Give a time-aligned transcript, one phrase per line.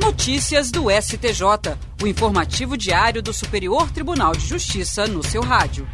[0.00, 5.88] Notícias do STJ, o informativo diário do Superior Tribunal de Justiça no seu rádio.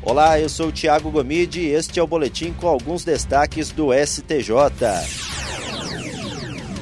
[0.00, 3.88] Olá, eu sou o Tiago Gomide e este é o boletim com alguns destaques do
[3.92, 4.52] STJ.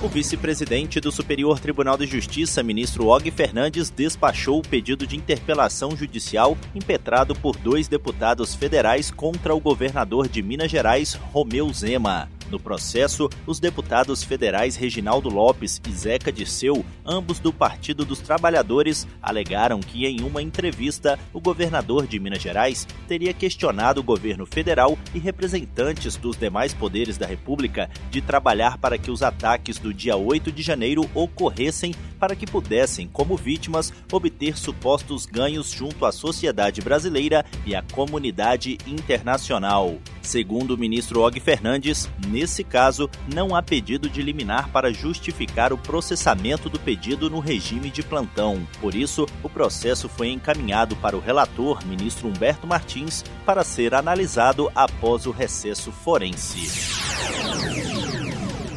[0.02, 5.96] O vice-presidente do Superior Tribunal de Justiça, ministro Og Fernandes, despachou o pedido de interpelação
[5.96, 12.28] judicial impetrado por dois deputados federais contra o governador de Minas Gerais, Romeu Zema.
[12.54, 19.08] No processo, os deputados federais Reginaldo Lopes e Zeca Disseu, ambos do Partido dos Trabalhadores,
[19.20, 24.96] alegaram que em uma entrevista o governador de Minas Gerais teria questionado o governo federal
[25.12, 30.16] e representantes dos demais poderes da República de trabalhar para que os ataques do dia
[30.16, 36.80] 8 de janeiro ocorressem para que pudessem, como vítimas, obter supostos ganhos junto à sociedade
[36.80, 39.98] brasileira e à comunidade internacional.
[40.24, 45.78] Segundo o ministro Og Fernandes, nesse caso, não há pedido de liminar para justificar o
[45.78, 48.66] processamento do pedido no regime de plantão.
[48.80, 54.72] Por isso, o processo foi encaminhado para o relator, ministro Humberto Martins, para ser analisado
[54.74, 57.83] após o recesso forense.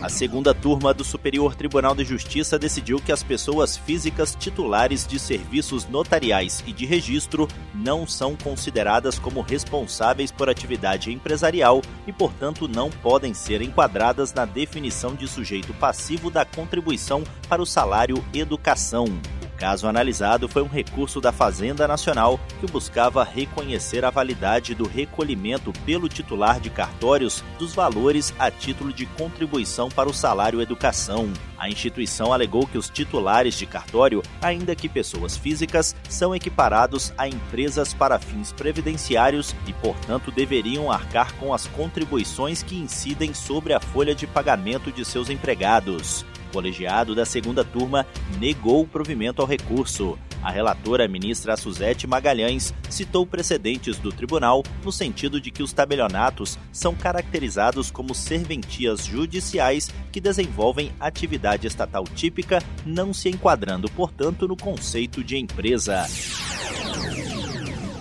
[0.01, 5.17] A segunda turma do Superior Tribunal de Justiça decidiu que as pessoas físicas titulares de
[5.17, 12.67] serviços notariais e de registro não são consideradas como responsáveis por atividade empresarial e, portanto,
[12.67, 19.05] não podem ser enquadradas na definição de sujeito passivo da contribuição para o salário educação
[19.57, 25.73] caso analisado foi um recurso da Fazenda Nacional que buscava reconhecer a validade do recolhimento
[25.85, 31.31] pelo titular de cartórios dos valores a título de contribuição para o salário educação.
[31.57, 37.27] A instituição alegou que os titulares de cartório, ainda que pessoas físicas, são equiparados a
[37.27, 43.79] empresas para fins previdenciários e, portanto, deveriam arcar com as contribuições que incidem sobre a
[43.79, 46.23] folha de pagamento de seus empregados.
[46.47, 48.05] O colegiado da segunda turma
[48.39, 50.17] negou o provimento ao recurso.
[50.41, 56.57] A relatora, ministra Suzete Magalhães, citou precedentes do tribunal no sentido de que os tabelionatos
[56.71, 64.55] são caracterizados como serventias judiciais que desenvolvem atividade estatal típica, não se enquadrando, portanto, no
[64.55, 66.05] conceito de empresa.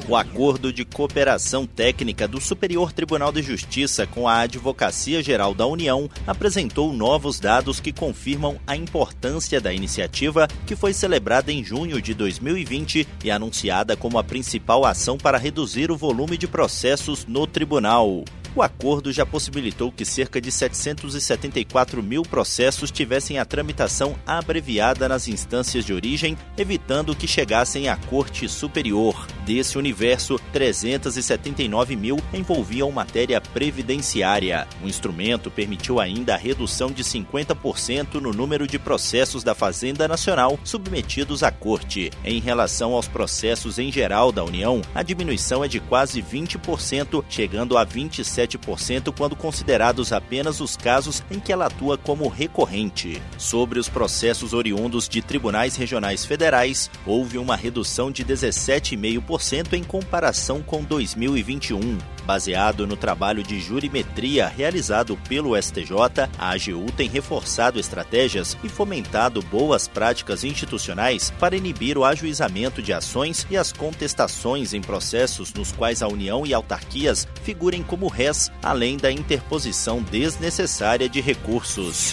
[0.09, 5.67] O acordo de cooperação técnica do Superior Tribunal de Justiça com a Advocacia Geral da
[5.67, 12.01] União apresentou novos dados que confirmam a importância da iniciativa, que foi celebrada em junho
[12.01, 17.45] de 2020 e anunciada como a principal ação para reduzir o volume de processos no
[17.45, 18.23] tribunal.
[18.57, 25.29] O acordo já possibilitou que cerca de 774 mil processos tivessem a tramitação abreviada nas
[25.29, 29.27] instâncias de origem, evitando que chegassem à Corte Superior.
[29.45, 34.67] Desse universo, 379 mil envolviam matéria previdenciária.
[34.83, 40.59] O instrumento permitiu ainda a redução de 50% no número de processos da Fazenda Nacional
[40.65, 42.11] submetidos à Corte.
[42.25, 47.77] Em relação aos processos em geral da União, a diminuição é de quase 20%, chegando
[47.77, 53.21] a 27 17% quando considerados apenas os casos em que ela atua como recorrente.
[53.39, 60.63] Sobre os processos oriundos de tribunais regionais federais, houve uma redução de 17,5% em comparação
[60.63, 62.16] com 2021.
[62.27, 65.93] Baseado no trabalho de jurimetria realizado pelo STJ,
[66.37, 72.93] a AGU tem reforçado estratégias e fomentado boas práticas institucionais para inibir o ajuizamento de
[72.93, 78.51] ações e as contestações em processos nos quais a União e autarquias figurem como réis,
[78.61, 82.13] além da interposição desnecessária de recursos.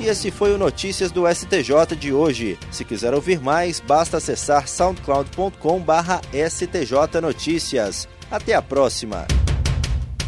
[0.00, 2.58] E esse foi o Notícias do STJ de hoje.
[2.70, 8.08] Se quiser ouvir mais, basta acessar soundcloud.com/stj notícias.
[8.30, 9.26] Até a próxima.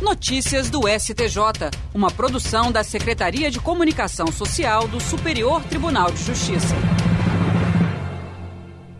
[0.00, 6.74] Notícias do STJ, uma produção da Secretaria de Comunicação Social do Superior Tribunal de Justiça.